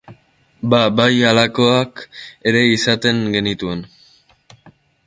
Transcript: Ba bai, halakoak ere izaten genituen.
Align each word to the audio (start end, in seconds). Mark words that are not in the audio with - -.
Ba 0.69 0.79
bai, 0.99 1.13
halakoak 1.31 2.03
ere 2.53 2.65
izaten 2.73 3.21
genituen. 3.37 3.89